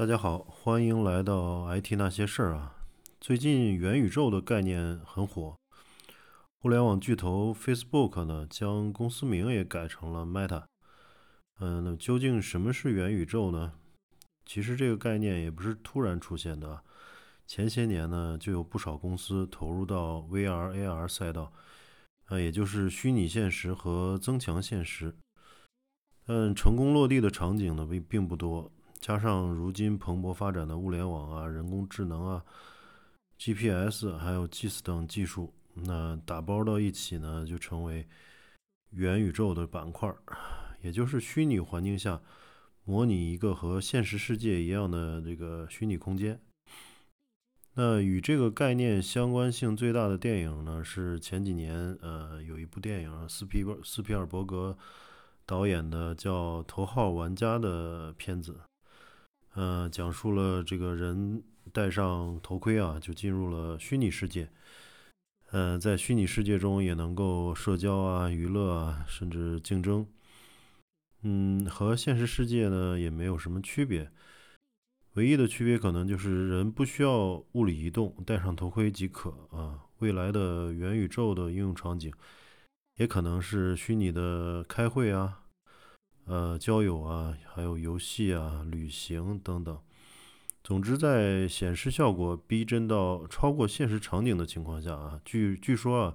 [0.00, 2.74] 大家好，欢迎来到 IT 那些事儿啊。
[3.20, 5.54] 最近元宇宙的概念很火，
[6.58, 10.64] 互联网巨头 Facebook 呢将公司名也改成了 Meta。
[11.58, 13.74] 嗯，那究竟什么是元宇宙呢？
[14.46, 16.82] 其实这个概念也不是突然出现的，
[17.46, 21.52] 前些年呢就有不少公司投入到 VR、AR 赛道，
[22.30, 25.14] 呃，也就是虚拟现实和增强现实。
[26.24, 28.72] 但成功落地的场景呢并并不多。
[29.00, 32.44] 加上如今蓬勃发展的物联网啊、人工智能啊、
[33.38, 38.06] GPS 还有 GIS 等技术，那打包到一起呢，就成为
[38.90, 40.14] 元宇宙的板块，
[40.82, 42.20] 也就是虚拟环境下
[42.84, 46.38] 模拟一个和现实世界一样的这个虚拟空间。
[47.74, 54.76] 那与这个概念相关性最大的电影呢，是前几年呃有一部电影斯皮斯皮尔伯格
[55.46, 58.60] 导演的叫《头号玩家》的片子。
[59.54, 64.48] 呃，讲述了这个人戴上头盔啊，就进入了虚拟世界。
[65.50, 70.06] 呃，在虚拟世界中也能够社交啊、娱乐啊，甚至竞争。
[71.22, 74.10] 嗯，和现实世界呢也没有什么区别。
[75.14, 79.80] 唯一的区别可能就是人不需要物理移动，戴上头盔即可啊。
[79.98, 82.12] 未来的元宇宙的应用场景，
[82.96, 85.42] 也可能是虚拟的开会啊。
[86.30, 89.76] 呃，交友啊，还有游戏啊、旅行等等。
[90.62, 96.14] 总之，在显示效果逼真到超过现实场景的情况下啊，据据说啊，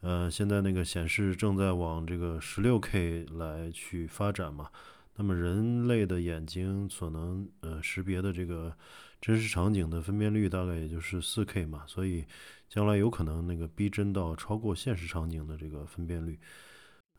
[0.00, 4.70] 呃，现在那个显示正在往这个十六 K 来去发展嘛。
[5.16, 8.74] 那么，人类的眼睛所能呃识别的这个
[9.20, 12.24] 真实场景的分辨率大概也就是四 K 嘛，所以
[12.70, 16.38] 将来有可能那个逼真到超过现实场景的这个分辨率。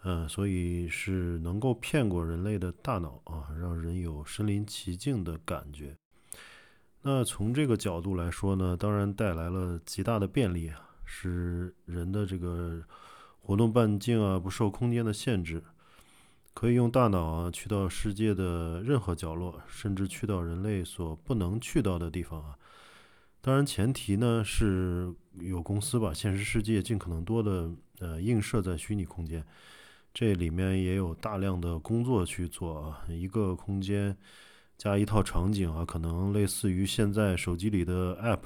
[0.08, 5.98] 嗯，所以是能够骗过人类的大脑啊，让人有身临其境的感觉。
[7.02, 12.84] 那从这个角度来说呢，当然带来了极大的便利啊，使人的这个
[13.40, 15.64] 活动半径啊不受空间的限制，
[16.54, 22.56] 可以用大脑啊去到世界的任何角落，甚至去到人类所不能去到的地方啊。
[23.42, 29.44] 当然，前提呢是有公司把现实世界尽可能多的呃映射在虚拟空间。
[30.16, 34.16] 这里面也有大量的工作去做啊，一个空间
[34.78, 38.40] 加一套场景啊，可能类似于现在手机里的 App。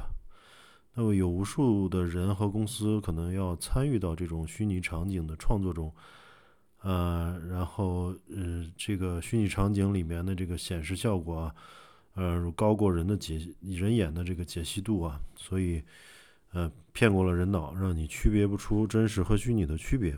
[0.95, 5.93] 那么有无数的人和公司可能要参与到这种虚拟场景的创作中，
[6.81, 11.55] 呃，然后呃，这个虚拟场景里面的这个显示效果啊，
[12.15, 15.83] 呃，高过人的解人眼的这个解析度啊，所以
[16.51, 20.17] 呃，骗过了人脑，让你区别不出真实和虚拟的区别。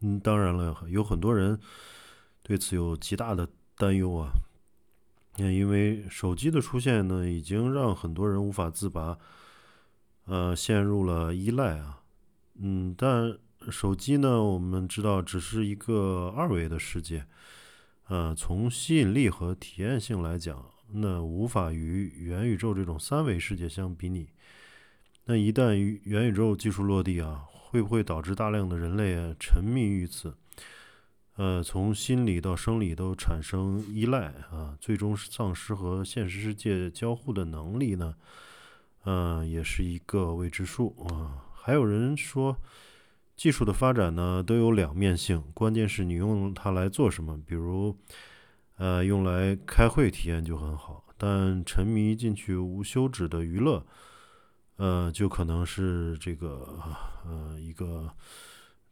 [0.00, 1.58] 嗯，当然了，有很多人
[2.44, 4.30] 对此有极大的担忧啊。
[5.38, 9.18] 嗯，因为手机的出现呢，已经让很多人无法自拔，
[10.26, 12.00] 呃，陷入了依赖啊。
[12.60, 13.36] 嗯，但
[13.70, 17.26] 手机呢，我们知道只是一个二维的世界，
[18.06, 24.28] 呃，从吸引力和体验性来讲，那无法与元宇宙这种三维世界相比拟。
[25.24, 27.44] 那一旦元宇宙技术落地啊。
[27.70, 30.34] 会不会导致大量的人类沉迷于此？
[31.36, 38.14] 呃，从心理到生理都产生依赖啊，最终丧失和现实世界交互的能力呢？
[39.04, 41.44] 嗯，也是一个未知数啊。
[41.54, 42.56] 还有人说，
[43.36, 47.38] 技术的发展呢都有两面性，关键是你用它来做什么。
[47.46, 47.94] 比如，
[48.78, 53.84] 呃，用来开会体验就很好，但沉迷进去无休止的娱乐。
[54.78, 56.78] 呃，就可能是这个
[57.26, 58.08] 呃一个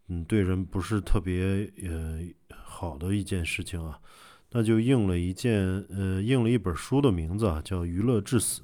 [0.09, 2.21] 嗯对人不是特别呃
[2.51, 4.01] 好的一件事情啊，
[4.51, 8.63] 那就应了一件呃应了一本书的名字啊，叫《娱乐致死》。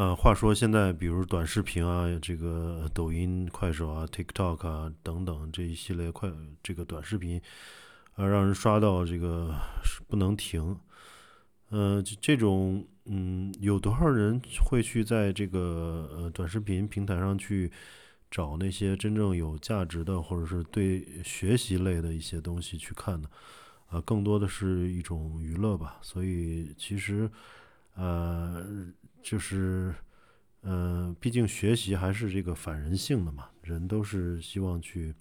[0.00, 6.30] 啊，话说现在比如短视频啊，这个抖音、快手啊、TikTok 啊等等这一系列快
[6.62, 7.42] 这个短视频
[8.14, 9.52] 啊，让人刷到这个
[10.06, 10.78] 不能停。
[11.70, 12.86] 嗯，这种。
[13.08, 17.70] 嗯，有多少人会去在这个呃短视频平台上去
[18.30, 23.28] 找那些真正有价值的，或者是对学习类的一些东西去看呢？
[23.88, 25.98] 啊，更多的是一种娱乐吧。
[26.02, 27.30] 所以其实，
[27.94, 28.66] 呃，
[29.22, 29.94] 就是
[30.62, 35.14] 呃，毕竟学习还是这个反人性的嘛，人都是希望去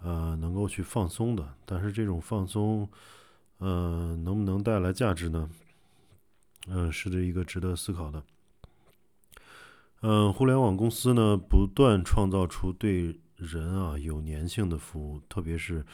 [0.00, 1.54] 呃能够去放松的。
[1.64, 2.88] 但是这种放松，
[3.58, 5.50] 呃，能不能带来价值呢？
[6.72, 8.22] 嗯，是这一个值得思考的。
[10.02, 15.84] 嗯，互联网公司呢，不断创造出对人啊有粘性的服务，特别是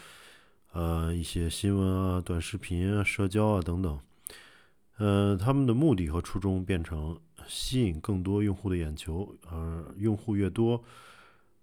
[0.72, 3.98] 呃一些新闻啊、短视频啊、社交啊等等，
[4.98, 7.18] 呃，他们的目的和初衷变成
[7.48, 10.84] 吸引更多用户的眼球，而用户越多，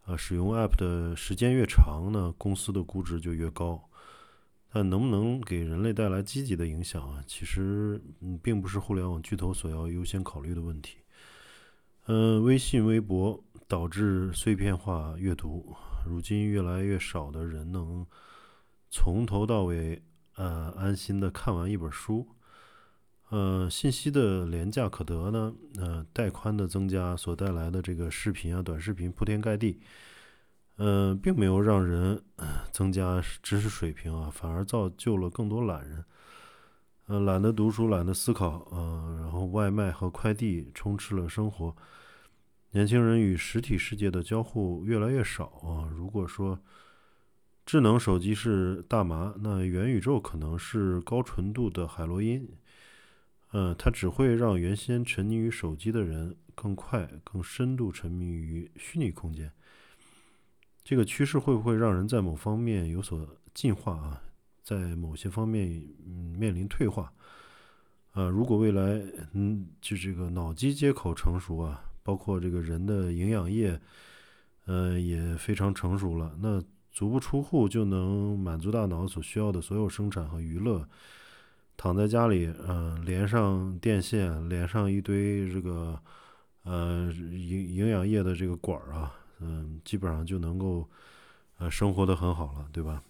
[0.06, 3.82] 呃，使用 App 的时间越长呢，公司的估值就越高。
[4.74, 7.24] 但能不能给人类带来积极的影响啊？
[7.28, 10.98] 其实，嗯，并不是互联网巨头所要优先考虑的问题。
[12.08, 15.76] 嗯，微信、微博导致碎片化阅读，
[16.08, 18.04] 如今越来越少的人能
[18.90, 20.02] 从头到尾，
[20.38, 22.28] 呃，安心的看完一本书。
[23.30, 29.80] 呃，信息的廉价可得呢，呃，带宽的增加所带来的这个视频啊、短视频铺天盖地。
[30.78, 32.22] 嗯，并没有让人
[32.72, 36.04] 增加知识水平啊，反而造就了更多懒人。
[37.08, 41.76] 嗯，懒得读书，懒得思考，嗯，然后外卖和快递充斥了生活。
[42.72, 45.88] 年轻人与实体世界的交互越来越少啊。
[45.96, 46.60] 如果说
[47.66, 52.50] 智能手机是大麻，那元宇宙可能是高纯度的海洛因。
[53.52, 59.52] 嗯，它只会让原先沉溺于手机的人更快、更深度沉迷于虚拟空间。
[60.84, 64.22] 这个趋势会不会让人在某方面有所进化啊？
[64.64, 67.12] 在某些方面，嗯，面临退化。
[68.12, 69.02] 啊，如果未来，
[69.34, 73.80] 嗯，就这个脑机接口成熟啊，包括这个人的营养液，
[74.66, 80.88] 呃，也非常成熟了，那足不出户就能满足大脑所需要的所有生产和娱乐。
[81.76, 86.00] 躺在家里，嗯，连上电线，连上一堆这个，
[86.64, 89.12] 呃，营营养液的这个管儿啊。
[89.44, 90.90] 嗯，基本上就能够，
[91.58, 93.04] 呃，生活的很好了，对吧？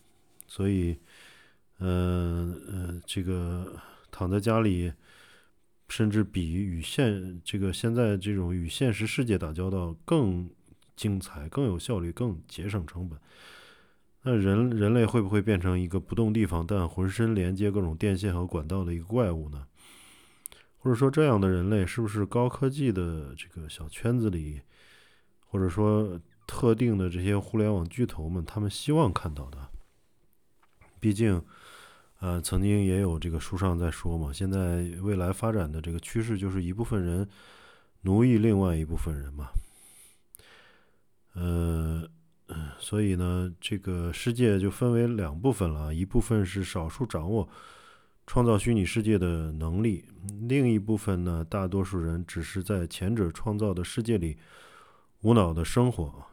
[0.47, 0.97] 所以，
[1.79, 3.79] 嗯嗯，这个
[4.11, 4.91] 躺在家里，
[5.89, 10.49] 甚至比与现这个现在这种与现实世界打交道更
[10.95, 13.19] 精彩、更有效率、更节省成本。
[14.23, 19.67] 那人人类会不会变成一个不动地方但浑身连接各种电线和管道的一个怪物呢？
[20.77, 24.61] 或者说，这样的人类是不是高科技的这个小圈子里？
[25.53, 29.69] 或者说特定的这些互联网巨头们，他们希望看到的，
[30.99, 31.39] 毕竟，
[32.21, 37.29] 呃，曾经也有这个书上在说嘛，现在未来发展的这个趋势就是一部分人
[38.01, 39.49] 奴役另外一部分人嘛，
[41.35, 42.09] 呃，
[42.79, 47.47] 所以呢，这个世界就分为两部分了，一部分是少数掌握
[48.25, 50.03] 创造虚拟世界的能力，
[50.47, 54.35] 另一部分呢，大多数人只是在前者创造的世界里。
[55.23, 56.25] 无脑的生活，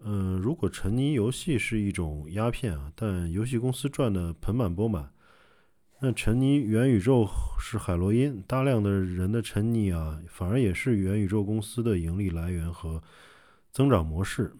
[0.00, 5.12] 嗯，如果沉迷游戏是一种鸦片啊，但游戏公司赚的盆满钵满，
[6.00, 7.24] 那沉迷元宇宙
[7.60, 13.00] 是海洛因，大量的人的沉溺啊，反而也是元宇宙公司的盈利来源和
[13.70, 14.52] 增长模式。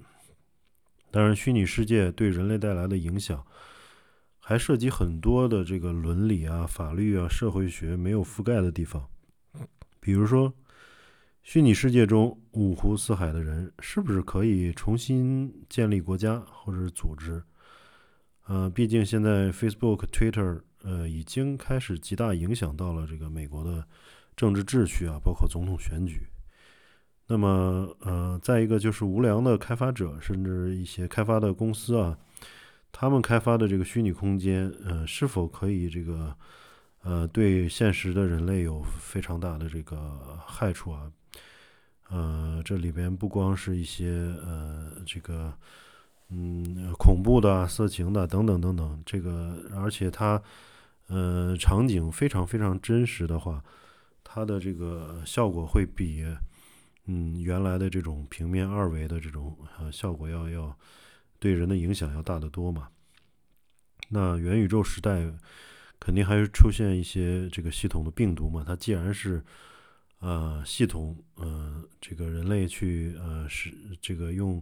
[1.11, 3.44] 当然，虚拟世界对人类带来的影响，
[4.38, 9.08] 还涉及很多的这个伦理啊、法律啊、社会学没有覆盖的地方，
[9.99, 10.55] 比如说。
[11.50, 17.42] 虚拟世界中五湖四海的人，是不是可以重新建立国家或者组织？
[18.48, 23.82] 呃，毕竟现在 Facebook、Twitter，呃，已经开始极大影响到了这个美国的
[24.36, 26.20] 政治秩序啊，包括总统选举。
[27.28, 32.18] 那么，呃，再一个就是无良的开发者，甚至一些开发的公司啊，
[32.92, 36.36] 他们开发的这个虚拟空间，呃，是否可以这个，
[37.04, 41.11] 呃，对现实的人类有非常大的这个害处啊？
[42.10, 45.52] 呃，这里边不光是一些呃，这个
[46.30, 50.42] 嗯，恐怖的、色情的等等等等，这个而且它
[51.08, 53.62] 呃场景非常非常真实的话，
[54.24, 56.24] 它的这个效果会比
[57.04, 60.74] 嗯原来的这种平面二维的这种呃效果要要
[61.38, 62.88] 对人的影响要大得多嘛。
[64.08, 65.30] 那元宇宙时代
[66.00, 69.44] 肯定还是出现一些这个系统的病毒嘛，它既然是。
[70.20, 74.60] 呃，系统，呃，这个人类去，呃，是这个用，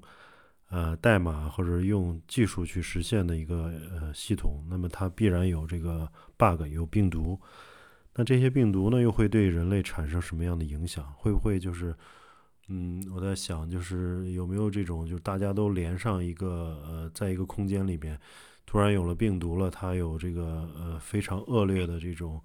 [0.69, 7.41] 呃，代码或者用技术去实现的一个呃系统，那么它必然有这个 bug，有病毒。
[8.15, 11.11] 那这些病毒呢，又会对人类产生什么样的影响？
[11.15, 11.95] 会不会就是，
[12.69, 18.19] 嗯，我在想，就是有没有这种，就是大家都连上一个，呃，在一个空间里边，
[18.67, 22.39] 突然有了病毒了，它有这个，呃，非常恶劣的这种。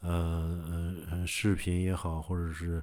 [0.00, 2.82] 呃呃视频也好，或者是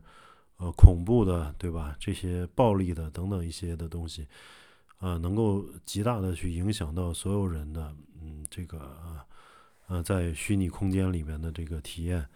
[0.57, 1.95] 呃恐怖的，对吧？
[1.99, 4.27] 这些暴力的等等一些的东西，
[4.99, 9.25] 呃，能够极大的去影响到所有人的，嗯，这个
[9.87, 12.27] 呃在虚拟空间里面的这个体验，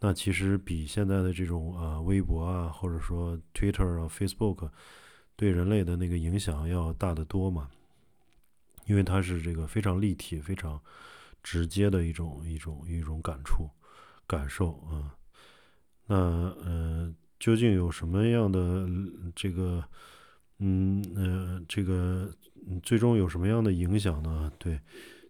[0.00, 4.70] 那其实比现在的这种啊微博啊，或者说 Twitter 啊、Facebook
[5.36, 7.68] 对人类的那个影响要大得多嘛。
[8.86, 10.80] 因为它是这个非常立体、非常
[11.42, 13.68] 直接的一种一种一种感触
[14.26, 15.14] 感受啊。
[16.06, 18.88] 那呃，究竟有什么样的
[19.34, 19.84] 这个
[20.58, 22.30] 嗯呃这个
[22.82, 24.50] 最终有什么样的影响呢？
[24.58, 24.80] 对，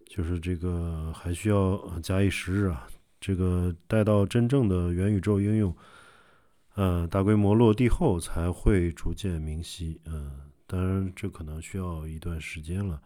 [0.07, 2.87] 就是这个还需要假以时日啊。
[3.19, 5.75] 这个待到真正的元宇宙应用，
[6.75, 9.99] 呃，大规模落地后，才会逐渐明晰。
[10.05, 13.01] 嗯，当然这可能需要一段时间了，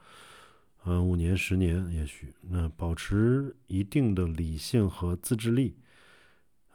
[0.85, 2.33] 嗯，五年、十年，也许。
[2.41, 5.77] 那保持一定的理性和自制力，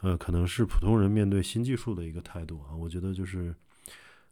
[0.01, 2.75] 呃，可能是普通人面对新技术的一个态度啊。
[2.75, 3.53] 我觉得就是，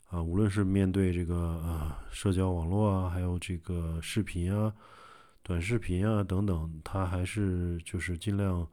[0.10, 4.74] 啊，无论是面对这个啊社交网络啊，还有这个视频啊、
[5.44, 8.68] 短视频啊等等，他还是就是尽量。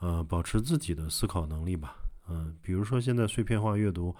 [0.00, 1.96] 呃，保持自己的思考能力吧。
[2.28, 4.14] 嗯，比如说现在碎片化阅读，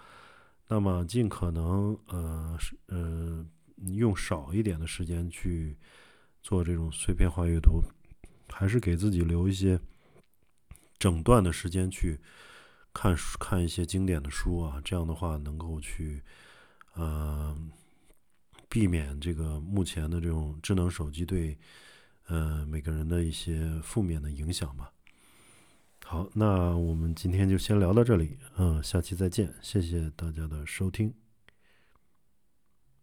[0.67, 3.45] 那么尽可能呃是呃
[3.93, 5.77] 用少一点的时间去
[6.45, 7.83] 做这种碎片化阅读，
[8.51, 9.81] 还是给自己留一些
[10.99, 12.21] 整段的时间去
[12.93, 14.79] 看书，看一些经典的书啊。
[14.85, 16.23] 这样的话，能够去
[16.93, 17.57] 呃
[18.69, 21.57] 避免这个目前的这种智能手机对
[22.27, 24.93] 呃每个人的一些负面的影响吧。
[26.05, 31.24] 好，那我们今天就先聊到这里，嗯，下期再见，谢谢大家的收听。